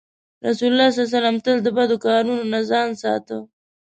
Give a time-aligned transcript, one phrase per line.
[0.47, 3.37] رسول الله ﷺ تل د بدو کارونو نه ځان ساته.